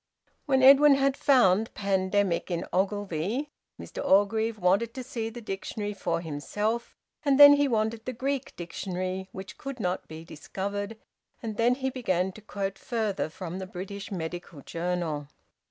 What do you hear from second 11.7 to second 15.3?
he began to quote further from the "British Medical Journal."